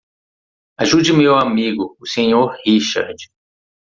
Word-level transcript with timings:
Ajude 0.81 1.13
meu 1.13 1.37
amigo, 1.37 1.95
o 1.99 2.07
Sr. 2.07 2.57
Richard. 2.65 3.17